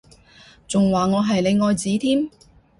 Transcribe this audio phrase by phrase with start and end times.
[0.67, 2.27] 仲話我係你愛子添？